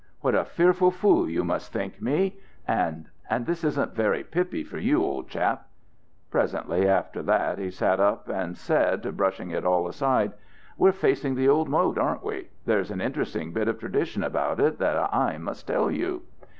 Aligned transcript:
"What 0.21 0.33
a 0.33 0.43
fearful 0.45 0.89
fool 0.89 1.29
you 1.29 1.43
must 1.43 1.71
think 1.71 2.01
me! 2.01 2.39
And 2.67 3.07
and 3.29 3.45
this 3.45 3.63
isn't 3.63 3.93
very 3.93 4.23
pippy 4.23 4.63
for 4.63 4.79
you, 4.79 5.03
old 5.03 5.29
chap." 5.29 5.69
Presently, 6.31 6.87
after 6.89 7.21
that, 7.21 7.59
he 7.59 7.69
sat 7.69 7.99
up, 7.99 8.27
and 8.27 8.57
said, 8.57 9.15
brushing 9.15 9.51
it 9.51 9.63
all 9.63 9.87
aside, 9.87 10.33
"We're 10.75 10.91
facing 10.91 11.35
the 11.35 11.49
old 11.49 11.69
moat, 11.69 11.99
aren't 11.99 12.23
we? 12.23 12.49
There's 12.65 12.89
an 12.89 12.99
interesting 12.99 13.53
bit 13.53 13.67
of 13.67 13.77
tradition 13.79 14.23
about 14.23 14.59
it 14.59 14.79
that 14.79 14.97
I 15.13 15.37
must 15.37 15.67
tell 15.67 15.91
you." 15.91 16.23